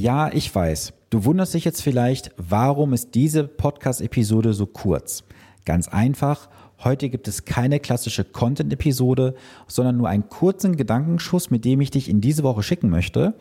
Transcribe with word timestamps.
Ja, 0.00 0.32
ich 0.32 0.54
weiß. 0.54 0.94
Du 1.10 1.26
wunderst 1.26 1.52
dich 1.52 1.66
jetzt 1.66 1.82
vielleicht, 1.82 2.30
warum 2.38 2.94
ist 2.94 3.14
diese 3.14 3.44
Podcast-Episode 3.44 4.54
so 4.54 4.64
kurz? 4.64 5.24
Ganz 5.66 5.88
einfach. 5.88 6.48
Heute 6.82 7.10
gibt 7.10 7.28
es 7.28 7.44
keine 7.44 7.80
klassische 7.80 8.24
Content-Episode, 8.24 9.34
sondern 9.66 9.98
nur 9.98 10.08
einen 10.08 10.30
kurzen 10.30 10.78
Gedankenschuss, 10.78 11.50
mit 11.50 11.66
dem 11.66 11.82
ich 11.82 11.90
dich 11.90 12.08
in 12.08 12.22
diese 12.22 12.44
Woche 12.44 12.62
schicken 12.62 12.88
möchte. 12.88 13.34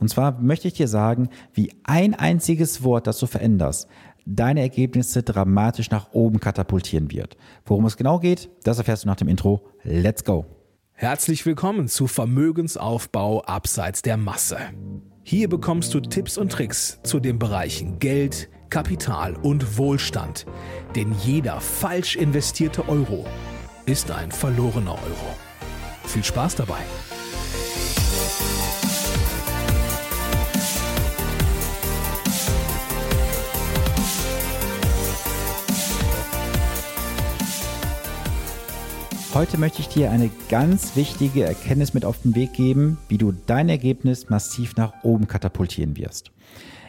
Und 0.00 0.08
zwar 0.08 0.40
möchte 0.40 0.68
ich 0.68 0.72
dir 0.72 0.88
sagen, 0.88 1.28
wie 1.52 1.70
ein 1.84 2.14
einziges 2.14 2.82
Wort, 2.82 3.06
das 3.06 3.18
du 3.18 3.26
veränderst, 3.26 3.86
deine 4.24 4.62
Ergebnisse 4.62 5.22
dramatisch 5.22 5.90
nach 5.90 6.14
oben 6.14 6.40
katapultieren 6.40 7.10
wird. 7.10 7.36
Worum 7.66 7.84
es 7.84 7.98
genau 7.98 8.20
geht, 8.20 8.48
das 8.64 8.78
erfährst 8.78 9.04
du 9.04 9.08
nach 9.08 9.16
dem 9.16 9.28
Intro. 9.28 9.68
Let's 9.82 10.24
go! 10.24 10.46
Herzlich 10.94 11.44
willkommen 11.44 11.88
zu 11.88 12.06
Vermögensaufbau 12.06 13.42
abseits 13.42 14.00
der 14.00 14.16
Masse. 14.16 14.56
Hier 15.28 15.48
bekommst 15.48 15.92
du 15.92 15.98
Tipps 15.98 16.38
und 16.38 16.52
Tricks 16.52 17.00
zu 17.02 17.18
den 17.18 17.36
Bereichen 17.40 17.98
Geld, 17.98 18.48
Kapital 18.70 19.34
und 19.34 19.76
Wohlstand. 19.76 20.46
Denn 20.94 21.12
jeder 21.24 21.60
falsch 21.60 22.14
investierte 22.14 22.88
Euro 22.88 23.26
ist 23.86 24.12
ein 24.12 24.30
verlorener 24.30 24.92
Euro. 24.92 25.36
Viel 26.04 26.22
Spaß 26.22 26.54
dabei! 26.54 26.78
Heute 39.36 39.58
möchte 39.58 39.80
ich 39.80 39.88
dir 39.88 40.10
eine 40.10 40.30
ganz 40.48 40.96
wichtige 40.96 41.44
Erkenntnis 41.44 41.92
mit 41.92 42.06
auf 42.06 42.22
den 42.22 42.34
Weg 42.34 42.54
geben, 42.54 42.96
wie 43.10 43.18
du 43.18 43.32
dein 43.32 43.68
Ergebnis 43.68 44.30
massiv 44.30 44.76
nach 44.76 45.04
oben 45.04 45.28
katapultieren 45.28 45.98
wirst. 45.98 46.30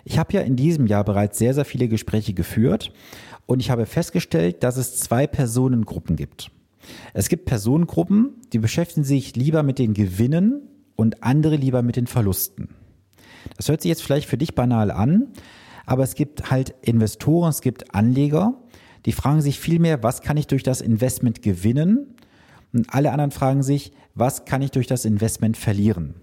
Ich 0.06 0.18
habe 0.18 0.32
ja 0.32 0.40
in 0.40 0.56
diesem 0.56 0.88
Jahr 0.88 1.04
bereits 1.04 1.38
sehr, 1.38 1.54
sehr 1.54 1.66
viele 1.66 1.90
Gespräche 1.90 2.34
geführt 2.34 2.94
und 3.48 3.59
ich 3.59 3.70
habe 3.70 3.86
festgestellt, 3.86 4.64
dass 4.64 4.78
es 4.78 4.95
zwei 4.95 5.28
Personengruppen 5.28 6.16
gibt. 6.16 6.50
Es 7.14 7.28
gibt 7.28 7.44
Personengruppen, 7.44 8.36
die 8.54 8.59
beschäftigen 8.59 9.04
sich 9.04 9.36
lieber 9.36 9.61
mit 9.61 9.78
den 9.78 9.94
Gewinnen 9.94 10.61
und 10.95 11.23
andere 11.23 11.58
lieber 11.58 11.82
mit 11.82 11.98
den 11.98 12.08
Verlusten. 12.08 12.70
Das 13.58 13.67
hört 13.67 13.82
sich 13.82 13.89
jetzt 13.89 14.04
vielleicht 14.04 14.30
für 14.30 14.38
dich 14.38 14.56
banal 14.56 14.89
an, 14.89 15.34
aber 15.86 16.04
es 16.04 16.16
gibt 16.16 16.50
halt 16.50 16.73
Investoren, 16.82 17.50
es 17.50 17.59
gibt 17.59 17.94
Anleger, 17.94 18.54
die 19.06 19.11
fragen 19.11 19.42
sich 19.42 19.59
vielmehr, 19.59 20.02
was 20.02 20.22
kann 20.22 20.38
ich 20.38 20.48
durch 20.48 20.64
das 20.64 20.80
Investment 20.80 21.42
gewinnen 21.42 22.14
und 22.73 22.94
alle 22.94 23.12
anderen 23.12 23.32
fragen 23.32 23.64
sich, 23.64 23.92
was 24.14 24.46
kann 24.46 24.62
ich 24.62 24.72
durch 24.72 24.88
das 24.88 25.06
Investment 25.06 25.58
verlieren? 25.58 26.16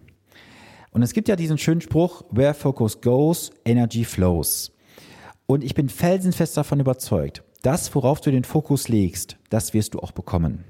Und 0.90 1.02
es 1.02 1.12
gibt 1.12 1.28
ja 1.28 1.36
diesen 1.36 1.58
schönen 1.58 1.80
Spruch, 1.80 2.24
where 2.30 2.54
focus 2.54 3.00
goes, 3.00 3.50
energy 3.64 4.04
flows. 4.04 4.72
Und 5.46 5.64
ich 5.64 5.74
bin 5.74 5.88
felsenfest 5.88 6.56
davon 6.56 6.80
überzeugt, 6.80 7.42
das, 7.62 7.94
worauf 7.94 8.20
du 8.20 8.30
den 8.30 8.44
Fokus 8.44 8.88
legst, 8.88 9.36
das 9.50 9.74
wirst 9.74 9.94
du 9.94 10.00
auch 10.00 10.12
bekommen. 10.12 10.64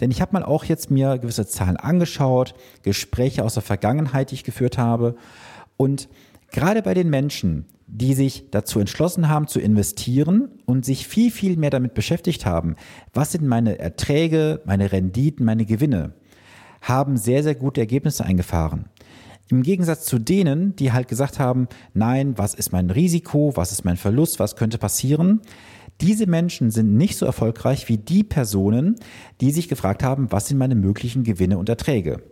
Denn 0.00 0.10
ich 0.10 0.20
habe 0.20 0.32
mal 0.32 0.42
auch 0.42 0.64
jetzt 0.64 0.90
mir 0.90 1.18
gewisse 1.18 1.46
Zahlen 1.46 1.76
angeschaut, 1.76 2.54
Gespräche 2.82 3.44
aus 3.44 3.54
der 3.54 3.62
Vergangenheit, 3.62 4.30
die 4.30 4.36
ich 4.36 4.44
geführt 4.44 4.78
habe. 4.78 5.16
Und 5.76 6.08
gerade 6.52 6.82
bei 6.82 6.94
den 6.94 7.10
Menschen, 7.10 7.66
die 7.86 8.14
sich 8.14 8.50
dazu 8.50 8.78
entschlossen 8.78 9.28
haben 9.28 9.48
zu 9.48 9.60
investieren 9.60 10.48
und 10.64 10.84
sich 10.84 11.06
viel, 11.06 11.30
viel 11.30 11.56
mehr 11.56 11.70
damit 11.70 11.94
beschäftigt 11.94 12.46
haben, 12.46 12.76
was 13.12 13.32
sind 13.32 13.46
meine 13.46 13.78
Erträge, 13.78 14.62
meine 14.64 14.92
Renditen, 14.92 15.44
meine 15.44 15.66
Gewinne, 15.66 16.14
haben 16.80 17.16
sehr, 17.16 17.42
sehr 17.42 17.54
gute 17.54 17.80
Ergebnisse 17.80 18.24
eingefahren. 18.24 18.86
Im 19.50 19.62
Gegensatz 19.62 20.06
zu 20.06 20.18
denen, 20.18 20.74
die 20.76 20.92
halt 20.92 21.08
gesagt 21.08 21.38
haben, 21.38 21.68
nein, 21.92 22.38
was 22.38 22.54
ist 22.54 22.72
mein 22.72 22.88
Risiko, 22.88 23.52
was 23.54 23.72
ist 23.72 23.84
mein 23.84 23.96
Verlust, 23.98 24.38
was 24.38 24.56
könnte 24.56 24.78
passieren, 24.78 25.42
diese 26.00 26.26
Menschen 26.26 26.70
sind 26.70 26.96
nicht 26.96 27.16
so 27.16 27.26
erfolgreich 27.26 27.88
wie 27.88 27.98
die 27.98 28.24
Personen, 28.24 28.96
die 29.40 29.50
sich 29.50 29.68
gefragt 29.68 30.02
haben, 30.02 30.32
was 30.32 30.48
sind 30.48 30.58
meine 30.58 30.74
möglichen 30.74 31.22
Gewinne 31.22 31.58
und 31.58 31.68
Erträge. 31.68 32.22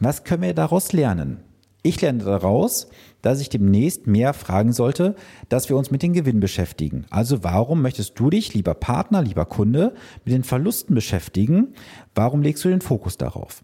Was 0.00 0.24
können 0.24 0.42
wir 0.42 0.54
daraus 0.54 0.92
lernen? 0.92 1.38
Ich 1.82 2.00
lerne 2.00 2.24
daraus, 2.24 2.88
dass 3.22 3.40
ich 3.40 3.50
demnächst 3.50 4.06
mehr 4.06 4.34
fragen 4.34 4.72
sollte, 4.72 5.14
dass 5.48 5.68
wir 5.68 5.76
uns 5.76 5.90
mit 5.90 6.02
den 6.02 6.12
Gewinnen 6.12 6.40
beschäftigen. 6.40 7.06
Also 7.10 7.44
warum 7.44 7.82
möchtest 7.82 8.18
du 8.18 8.30
dich, 8.30 8.52
lieber 8.52 8.74
Partner, 8.74 9.22
lieber 9.22 9.46
Kunde, 9.46 9.94
mit 10.24 10.34
den 10.34 10.44
Verlusten 10.44 10.94
beschäftigen? 10.94 11.74
Warum 12.14 12.42
legst 12.42 12.64
du 12.64 12.68
den 12.68 12.80
Fokus 12.80 13.16
darauf? 13.16 13.62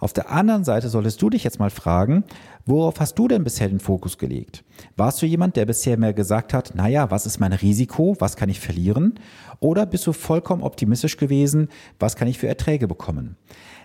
Auf 0.00 0.12
der 0.12 0.32
anderen 0.32 0.64
Seite 0.64 0.88
solltest 0.88 1.22
du 1.22 1.30
dich 1.30 1.44
jetzt 1.44 1.60
mal 1.60 1.70
fragen, 1.70 2.24
worauf 2.66 2.98
hast 2.98 3.14
du 3.20 3.28
denn 3.28 3.44
bisher 3.44 3.68
den 3.68 3.78
Fokus 3.78 4.18
gelegt? 4.18 4.64
Warst 4.96 5.22
du 5.22 5.26
jemand, 5.26 5.54
der 5.54 5.64
bisher 5.64 5.96
mehr 5.96 6.12
gesagt 6.12 6.52
hat, 6.52 6.74
naja, 6.74 7.12
was 7.12 7.24
ist 7.24 7.38
mein 7.38 7.52
Risiko, 7.52 8.16
was 8.18 8.34
kann 8.34 8.48
ich 8.48 8.58
verlieren? 8.58 9.14
Oder 9.60 9.86
bist 9.86 10.04
du 10.08 10.12
vollkommen 10.12 10.64
optimistisch 10.64 11.16
gewesen, 11.16 11.68
was 12.00 12.16
kann 12.16 12.26
ich 12.26 12.38
für 12.38 12.48
Erträge 12.48 12.88
bekommen? 12.88 13.36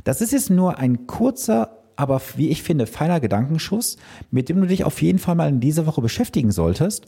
Das 0.05 0.21
ist 0.21 0.31
jetzt 0.31 0.49
nur 0.49 0.79
ein 0.79 1.05
kurzer 1.05 1.83
aber 1.97 2.21
wie 2.35 2.49
ich 2.49 2.63
finde, 2.63 2.87
feiner 2.87 3.19
Gedankenschuss, 3.19 3.97
mit 4.31 4.47
dem 4.47 4.61
du 4.61 4.67
dich 4.67 4.85
auf 4.85 5.01
jeden 5.01 5.19
Fall 5.19 5.35
mal 5.35 5.49
in 5.49 5.59
dieser 5.59 5.85
Woche 5.85 6.01
beschäftigen 6.01 6.51
solltest. 6.51 7.05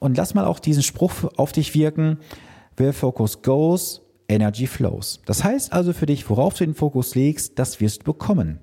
Und 0.00 0.16
lass 0.16 0.34
mal 0.34 0.46
auch 0.46 0.60
diesen 0.60 0.82
Spruch 0.82 1.12
auf 1.36 1.52
dich 1.52 1.74
wirken. 1.74 2.18
Where 2.76 2.92
focus 2.92 3.42
goes, 3.42 4.00
energy 4.28 4.66
flows. 4.66 5.20
Das 5.26 5.42
heißt 5.42 5.72
also 5.72 5.92
für 5.92 6.06
dich, 6.06 6.28
worauf 6.30 6.54
du 6.54 6.64
den 6.64 6.74
Fokus 6.74 7.14
legst, 7.14 7.58
das 7.58 7.80
wirst 7.80 8.02
du 8.02 8.12
bekommen. 8.12 8.60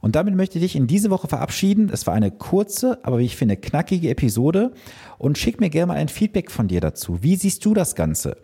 Und 0.00 0.16
damit 0.16 0.34
möchte 0.34 0.58
ich 0.58 0.64
dich 0.64 0.76
in 0.76 0.86
diese 0.86 1.10
Woche 1.10 1.28
verabschieden. 1.28 1.90
Es 1.92 2.06
war 2.06 2.14
eine 2.14 2.30
kurze, 2.30 2.98
aber 3.04 3.18
wie 3.18 3.24
ich 3.24 3.36
finde, 3.36 3.56
knackige 3.56 4.10
Episode. 4.10 4.72
Und 5.18 5.38
schick 5.38 5.60
mir 5.60 5.70
gerne 5.70 5.88
mal 5.88 5.96
ein 5.96 6.08
Feedback 6.08 6.50
von 6.50 6.68
dir 6.68 6.80
dazu. 6.80 7.22
Wie 7.22 7.36
siehst 7.36 7.64
du 7.64 7.74
das 7.74 7.94
Ganze? 7.94 8.36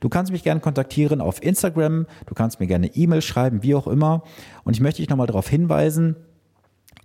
Du 0.00 0.08
kannst 0.08 0.32
mich 0.32 0.44
gerne 0.44 0.60
kontaktieren 0.60 1.20
auf 1.20 1.42
Instagram. 1.42 2.06
Du 2.26 2.34
kannst 2.34 2.60
mir 2.60 2.66
gerne 2.66 2.94
E-Mail 2.94 3.22
schreiben, 3.22 3.62
wie 3.62 3.74
auch 3.74 3.86
immer. 3.86 4.22
Und 4.64 4.74
ich 4.74 4.80
möchte 4.80 5.02
dich 5.02 5.10
nochmal 5.10 5.26
darauf 5.26 5.48
hinweisen, 5.48 6.16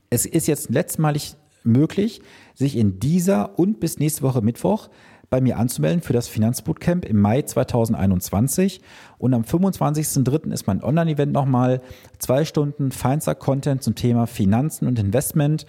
es 0.10 0.26
ist 0.26 0.48
jetzt 0.48 0.70
letztmalig 0.70 1.36
möglich, 1.64 2.22
sich 2.54 2.78
in 2.78 3.00
dieser 3.00 3.58
und 3.58 3.80
bis 3.80 4.00
nächste 4.00 4.22
Woche 4.22 4.42
Mittwoch 4.42 4.90
bei 5.36 5.42
mir 5.42 5.58
anzumelden 5.58 6.02
für 6.02 6.14
das 6.14 6.30
Finanzbootcamp 6.30 7.04
im 7.04 7.20
Mai 7.20 7.42
2021. 7.42 8.80
Und 9.18 9.34
am 9.34 9.42
25.03. 9.42 10.50
ist 10.54 10.66
mein 10.66 10.82
Online-Event 10.82 11.34
nochmal. 11.34 11.82
Zwei 12.20 12.46
Stunden 12.46 12.90
feinster 12.94 13.36
Content 13.36 13.84
zum 13.84 13.96
Thema 13.96 14.28
Finanzen 14.28 14.88
und 14.88 14.98
Investment. 14.98 15.66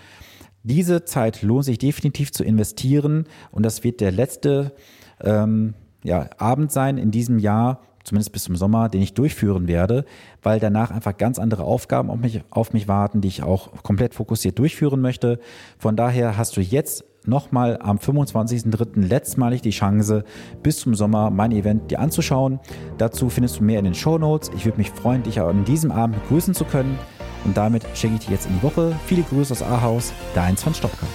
Diese 0.62 1.04
Zeit 1.04 1.42
lohnt 1.42 1.64
sich 1.64 1.78
definitiv 1.78 2.30
zu 2.30 2.44
investieren 2.44 3.24
und 3.50 3.66
das 3.66 3.82
wird 3.82 4.00
der 4.00 4.12
letzte 4.12 4.72
ähm, 5.20 5.74
ja, 6.04 6.30
Abend 6.38 6.70
sein 6.70 6.96
in 6.96 7.10
diesem 7.10 7.40
Jahr, 7.40 7.80
zumindest 8.04 8.30
bis 8.30 8.44
zum 8.44 8.54
Sommer, 8.54 8.88
den 8.88 9.02
ich 9.02 9.14
durchführen 9.14 9.66
werde, 9.66 10.04
weil 10.44 10.60
danach 10.60 10.92
einfach 10.92 11.16
ganz 11.16 11.40
andere 11.40 11.64
Aufgaben 11.64 12.08
auf 12.08 12.20
mich, 12.20 12.42
auf 12.50 12.72
mich 12.72 12.86
warten, 12.86 13.20
die 13.20 13.26
ich 13.26 13.42
auch 13.42 13.82
komplett 13.82 14.14
fokussiert 14.14 14.60
durchführen 14.60 15.00
möchte. 15.00 15.40
Von 15.76 15.96
daher 15.96 16.36
hast 16.36 16.56
du 16.56 16.60
jetzt 16.60 17.04
nochmal 17.26 17.78
am 17.80 17.98
25.03. 17.98 19.06
letztmalig 19.06 19.62
die 19.62 19.70
Chance, 19.70 20.24
bis 20.62 20.78
zum 20.78 20.94
Sommer 20.94 21.30
mein 21.30 21.52
Event 21.52 21.90
dir 21.90 22.00
anzuschauen. 22.00 22.60
Dazu 22.98 23.28
findest 23.28 23.58
du 23.58 23.64
mehr 23.64 23.78
in 23.78 23.84
den 23.84 23.94
Show 23.94 24.18
Notes. 24.18 24.50
Ich 24.54 24.64
würde 24.64 24.78
mich 24.78 24.90
freuen, 24.90 25.22
dich 25.22 25.40
an 25.40 25.64
diesem 25.64 25.90
Abend 25.90 26.22
begrüßen 26.22 26.54
zu 26.54 26.64
können. 26.64 26.98
Und 27.44 27.56
damit 27.56 27.84
schicke 27.94 28.14
ich 28.14 28.20
dich 28.20 28.30
jetzt 28.30 28.46
in 28.46 28.54
die 28.54 28.62
Woche. 28.62 28.94
Viele 29.06 29.22
Grüße 29.22 29.52
aus 29.52 29.62
Ahaus, 29.62 30.12
dein 30.34 30.56
Sven 30.56 30.74
Stopka. 30.74 31.06